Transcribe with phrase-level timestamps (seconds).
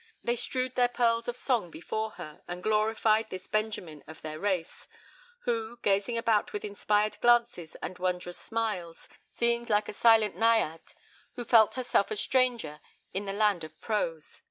[0.23, 4.89] They strewed their pearls of song before her, and glorified this Benjamin of their race,
[5.41, 10.95] who, gazing about with inspired glances and wondrous smiles, seemed like a silent Naiad,
[11.33, 12.81] who felt herself a stranger
[13.13, 14.39] in the land of prose."